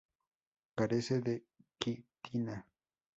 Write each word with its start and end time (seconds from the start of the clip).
Carece 0.77 1.21
de 1.21 1.35
quitina. 1.77 2.65